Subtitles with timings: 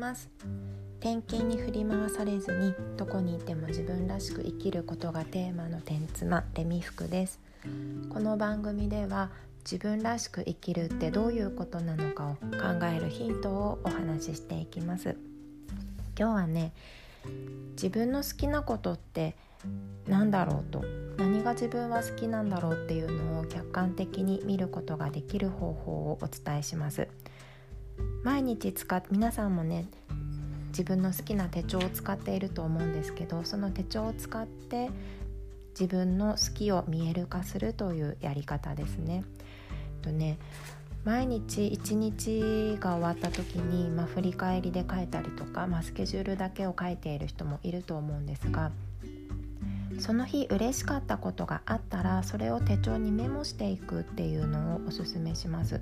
[0.00, 0.30] ます。
[1.00, 7.38] 転勤に振り回されずにどこにいても自分らしく生きることがテーマの天妻レミ服です。
[8.08, 9.30] この番組では
[9.62, 15.16] 自分らしく生きるってどういうことなのかを考えるヒントをお話ししていきます。
[16.18, 16.72] 今日はね
[17.72, 19.36] 自分の好きなことって
[20.08, 20.82] 何だろうと
[21.18, 27.06] 何が自分は好きなんだろうっていうのを客観的に見ることができる方法をお伝えします。
[28.22, 29.86] 毎日使っ皆さんもね
[30.68, 34.90] 自分の好きな手帳を使っていると思うんですけどその手帳を使って
[35.70, 39.24] 自分の好きを見える化するというやり方ですね。
[40.02, 40.38] とね
[41.04, 48.70] 毎日一日が終わった時に、まあ、振り返りで書いたりとか、まあ、スケジュールだけを書いている人もいると思うんですが
[49.98, 55.80] その日嬉しかったことがあったらそれを手帳にメモしていくっていうのをおすすめします。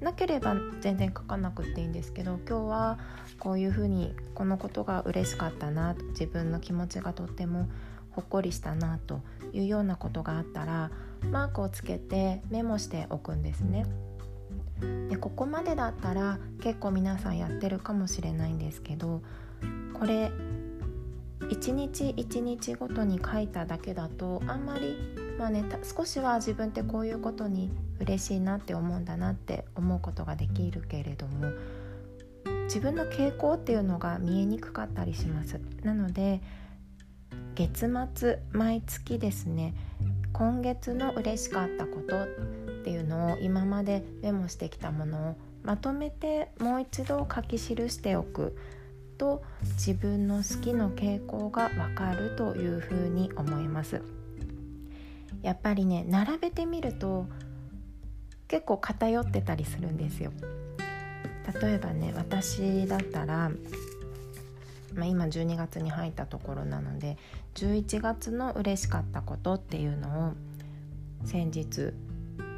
[0.00, 2.98] なければ全然書かなくていいんですけど今日は
[3.38, 7.68] こういうふうにこのことが嬉しかったな自分の気持ちがとっても
[8.10, 9.20] ほっこりしたなと
[9.52, 10.90] いうようなことがあったら
[11.30, 13.86] マークをつけてメモしておくんですね。
[15.10, 19.20] でここまでだったら結構皆さんやってるかもしれないんですけど
[19.92, 20.30] これ
[21.50, 24.96] 一日一日ごとに書いただけだとあんまり
[25.40, 31.50] まあね少しは自分ってこういうことに嬉しいなって思うんだなって思うことができるけれども
[32.64, 35.58] 自分の傾向っていうのが見えにくかったりします。
[35.82, 36.42] なので
[37.54, 39.74] 月末毎月ですね
[40.34, 42.26] 今月の嬉しかったことっ
[42.84, 48.58] ていうのを今までメモしてきたものをまとめてもう一度書き記しておく
[49.16, 54.19] と自分の好きの傾向がわかるというふうに思います。
[55.42, 57.26] やっぱりね並べてみると
[58.48, 60.32] 結構偏ってたりするんですよ。
[61.60, 63.50] 例えばね私だったら
[64.94, 67.16] まあ、今12月に入ったところなので
[67.54, 70.32] 11月の嬉しかったことっていうのを
[71.24, 71.92] 先日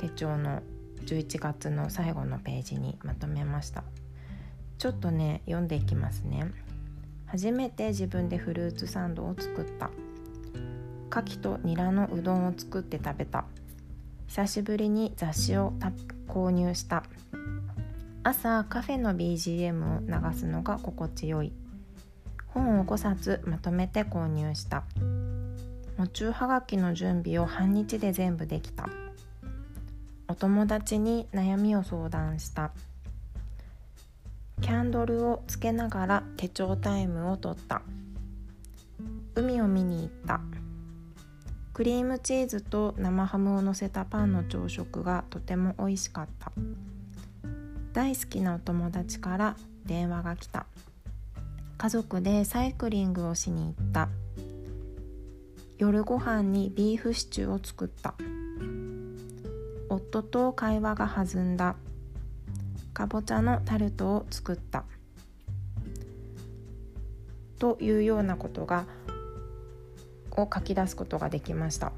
[0.00, 0.62] 手帳の
[1.04, 3.84] 11月の最後のページにまとめました。
[4.78, 6.50] ちょっとね読んでいきますね。
[7.26, 9.90] 初めて自分でフルーツサンドを作った。
[11.16, 13.46] 牡蠣とニラのうどんを作って食べた。
[14.26, 15.72] 久しぶりに雑誌を
[16.28, 17.04] 購入した。
[18.22, 21.54] 朝カフェの BGM を流すのが心地よい。
[22.48, 24.84] 本を5冊まとめて購入した。
[25.96, 28.86] 夢中はがきの準備を半日で全部できた。
[30.28, 32.72] お友達に悩みを相談した。
[34.60, 37.80] キャンドルをつけながら手帳タイムを取った。
[39.34, 40.40] 海を見に行った。
[41.76, 46.50] クリームチーズと生ハムをのせたパンの朝食がとても美味しかった。
[47.92, 50.64] 大好きなお友達から電話が来た。
[51.76, 54.08] 家族でサイクリングをしに行った。
[55.76, 58.14] 夜ご飯にビーフシチューを作った。
[59.90, 61.76] 夫と会話が弾んだ。
[62.94, 64.84] かぼちゃのタルトを作った。
[67.58, 68.86] というようなことが
[70.36, 71.92] を書き出すことができました。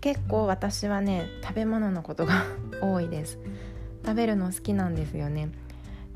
[0.00, 2.44] 結構私はね食べ物のことが
[2.80, 3.38] 多いです。
[4.04, 5.50] 食べるの好きなんですよね。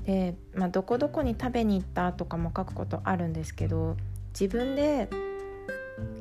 [0.04, 3.96] で、まあ、どこどこに食べに行ったとかも書くことあるんですけど
[4.32, 5.08] 自分で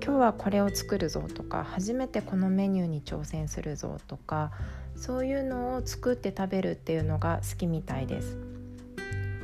[0.04, 4.52] 今日はこれを作るぞとか初めてこのメニューに挑戦するぞとか
[4.96, 8.38] そういうのを作って食べるっていうのが好きみたいです。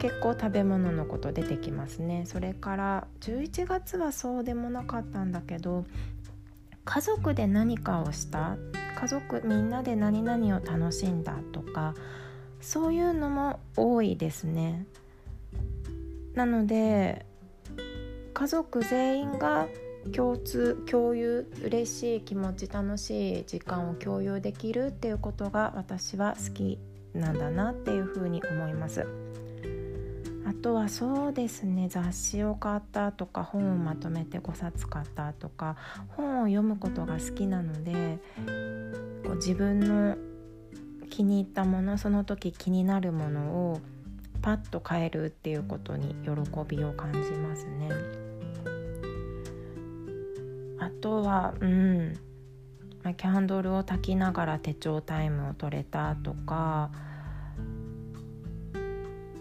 [0.06, 2.26] 結構食べ物のこと出てきますね。
[2.28, 5.84] それから11月はそうでもなかったんだけど
[6.84, 8.56] 家族で何かをした
[9.00, 11.96] 家族みんなで何々を楽しんだとか
[12.62, 14.86] そういうのも多いですね。
[16.36, 17.26] なので
[18.36, 19.68] 家族全員が
[20.16, 26.78] 共通共有嬉しい気持ち楽しい時間を共有できるっていうことが私は好き
[27.16, 29.25] なんだなっていうふうに思います。
[30.48, 35.76] あとはそうですね雑誌を買ったとか本をまとめて5冊買ったとか
[36.10, 38.20] 本を読むことが好きなので
[39.26, 40.18] こう自分の
[41.10, 43.82] 気に入ったものその時気になるものを
[44.42, 46.32] パッと変えるっていうことに喜
[46.68, 47.90] びを感じますね。
[50.78, 52.14] あとはうん、
[53.02, 56.92] まあ、キャンドルを焚きながら手帳タイムを取れたとか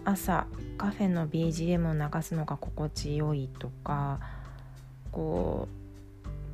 [0.05, 0.47] 朝
[0.77, 4.19] カフェの BGM を流すのが心地よいとか
[5.11, 5.77] こう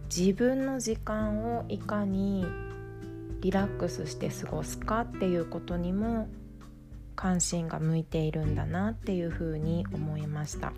[0.05, 2.45] 自分の時間をいかに
[3.41, 6.27] リラックスして過ごすかっていうことにも
[7.15, 10.73] 関心が向いているんだなっていうふうに思いました。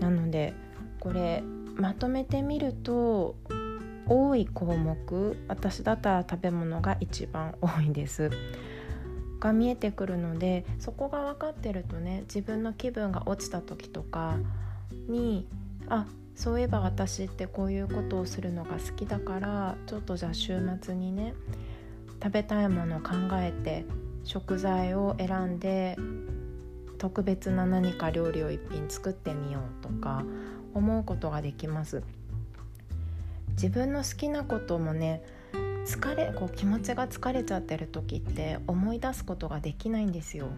[0.00, 0.54] なので
[1.00, 1.42] これ
[1.76, 3.36] まとめてみると
[4.06, 8.30] 多い項目私だったら食べ物が一番多いです。
[9.40, 14.36] が見えてくるのでそこが分かってるとね自分の気分が落ちた時とか
[15.08, 15.46] に
[15.88, 21.34] あそういえば私ってこういうことをするのが好きだからちょっとじゃあ週末にね
[22.22, 23.84] 食べたいものを考えて
[24.24, 25.96] 食材を選んで
[26.98, 30.24] 特別な何か料理を一品作ってみようとか
[30.74, 32.02] 思うことができます。
[33.50, 35.22] 自分の好きなこともね
[35.88, 40.48] 疲れこう気持ちが疲れちゃってる時って思い出すことができないんですよ。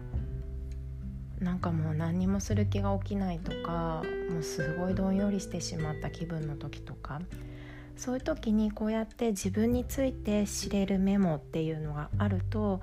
[1.39, 7.21] なんかもう何にもする気が起きないとかもうすごいどんよりしてしまった気分の時とか。
[7.95, 12.81] そういう時にこうやって自分について知れるメモっていうのがあると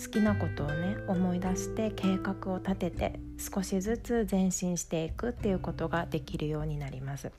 [0.00, 7.32] 好きなことをね思い出して計画を立てて少しずつ前進していくっていうことができるようになります。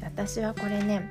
[0.00, 1.02] 私はこれね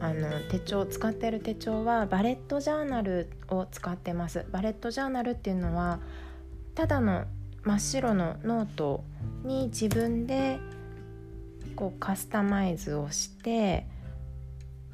[0.00, 4.46] あの手帳使ってる手帳はバレットジャーナルを使ってます。
[4.50, 6.00] バレットジャーナルっていうのは
[6.74, 7.26] ただの
[7.62, 9.04] 真っ白のノート
[9.44, 10.58] に自分で
[11.76, 13.86] こうカスタマイズをして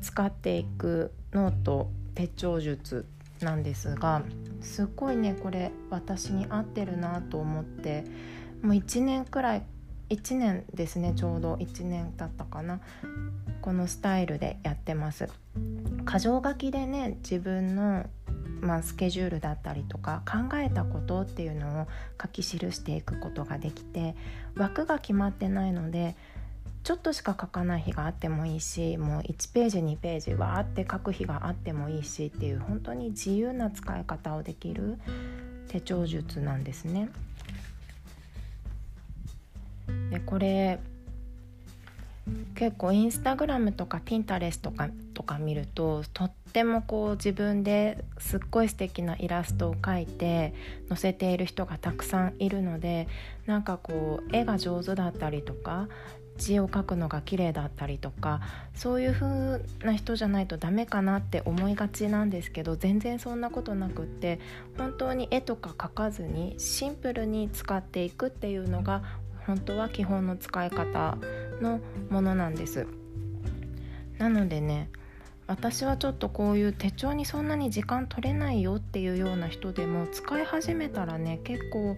[0.01, 3.07] 使っていくノート手帳術
[3.41, 4.23] なんですが
[4.61, 8.05] すっごいねこれ私に合ってるなと思って
[8.63, 9.63] もう1年くらい
[10.11, 12.81] 1年ですねちょうど1年経ったかな。
[13.67, 15.29] このスタイルでやってます
[16.09, 18.07] 箇条書きでね自分の
[18.61, 21.87] まあ、スケジュールだったりとか考えたことっていうのを
[22.21, 24.15] 書き記していくことができて
[24.57, 26.17] 枠が決まってないので
[26.85, 34.97] ちょっとしか書かない日があってもいいしもう1ページ2ページわーって書く日があってもいいしっていう本当に自由な使い方をできる
[35.69, 37.11] 手帳術なんですね。
[40.11, 40.79] でこれ
[42.55, 50.53] 結構インスタグラムとかピンタレスとかとか見るととってもこう自分ですっごい素敵なイラストを描いて
[50.89, 53.07] 載せている人がたくさんいるので
[53.47, 55.89] なんかこう絵が上手だったりとか
[56.37, 58.41] 字を書くのが綺麗だったりとか
[58.75, 64.41] そういう風な人じゃないとダメかなって思いがちなんですけど全然そんなことなくって
[64.77, 69.03] 本当に絵とか描かずにシンプルに使っていくっていうのが
[69.47, 71.17] 本当は基本の使い方
[71.61, 71.81] の
[72.11, 72.87] ものなんです。
[74.19, 74.89] なのでね
[75.47, 81.97] 私はちょっとこういう手帳にそんなに時間取れないよっていうような人でも使い始めたらね結構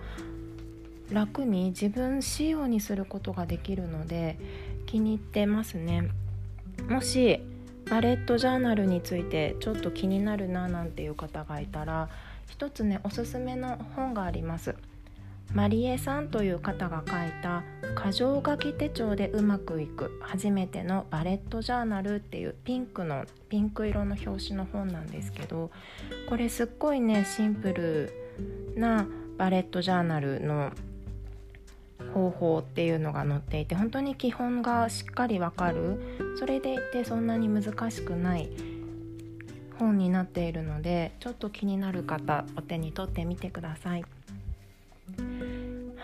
[1.11, 4.39] 楽に自分仕様にすることができるので
[4.87, 6.11] 気に入ってますね。
[6.89, 7.41] もし
[7.91, 12.11] バレットジャーナルについてちょっと気になるななんていう方がいたら
[12.51, 14.75] 一つねおすすめの本があります。
[15.55, 17.65] マリエさんという方が書いた
[18.05, 25.71] 「箇条書き手帳でうまくいく初めてのバレットジャーナル」っていうピンクのピンク色の表紙の本なんですけど
[26.29, 28.13] これすっごいねシンプル
[28.77, 29.07] な
[29.39, 30.71] バレットジャーナルの
[32.13, 38.49] 方法っていうのが載っていて本当に基本がしっかりわかるそれでいてそんなに難しくない
[39.79, 44.05] 本になっているのでちょっと気になる方お手に取ってみてください。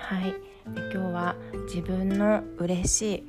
[0.05, 0.33] はい。
[0.33, 1.35] で今日は
[1.65, 3.25] 自分の嬉しい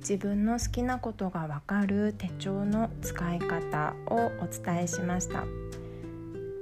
[0.00, 5.44] 自分の好きなことがわかる手帳の使い方をお伝えしました。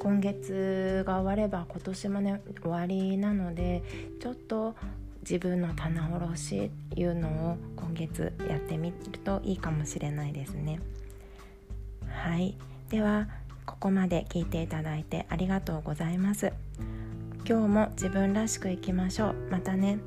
[0.01, 3.83] 今月が終われば今年もね終わりなので
[4.21, 4.75] ちょっと
[5.23, 10.79] 自分の棚卸しいうのを今月やってみるといいかもしれないですね。
[12.07, 12.55] はい。
[12.91, 13.29] では
[13.65, 16.53] ここまで聞いていただいてありがとうございます。
[17.47, 19.35] 今日も自分らしくいきましょう。
[19.51, 19.99] またね。